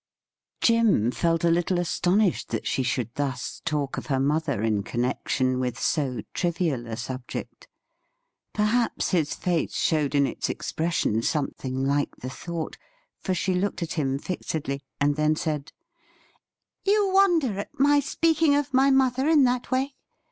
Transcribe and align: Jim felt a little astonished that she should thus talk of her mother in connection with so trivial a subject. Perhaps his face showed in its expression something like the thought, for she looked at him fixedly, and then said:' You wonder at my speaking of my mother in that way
Jim 0.61 1.11
felt 1.11 1.43
a 1.43 1.51
little 1.51 1.77
astonished 1.77 2.49
that 2.49 2.65
she 2.65 2.81
should 2.81 3.13
thus 3.13 3.61
talk 3.65 3.97
of 3.99 4.07
her 4.07 4.19
mother 4.19 4.63
in 4.63 4.81
connection 4.81 5.59
with 5.59 5.79
so 5.79 6.21
trivial 6.33 6.87
a 6.87 6.97
subject. 6.97 7.67
Perhaps 8.51 9.11
his 9.11 9.35
face 9.35 9.75
showed 9.75 10.15
in 10.15 10.25
its 10.25 10.49
expression 10.49 11.21
something 11.21 11.85
like 11.85 12.15
the 12.15 12.31
thought, 12.31 12.79
for 13.19 13.35
she 13.35 13.53
looked 13.53 13.83
at 13.83 13.93
him 13.93 14.17
fixedly, 14.17 14.81
and 14.99 15.17
then 15.17 15.35
said:' 15.35 15.71
You 16.83 17.11
wonder 17.13 17.59
at 17.59 17.79
my 17.79 17.99
speaking 17.99 18.55
of 18.55 18.73
my 18.73 18.89
mother 18.89 19.29
in 19.29 19.43
that 19.43 19.69
way 19.69 19.93